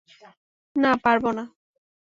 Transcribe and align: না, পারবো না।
না, 0.75 0.91
পারবো 1.03 1.29
না। 1.31 1.43